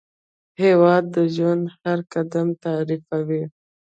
[0.61, 3.43] هېواد د ژوند هر قدم تعریفوي.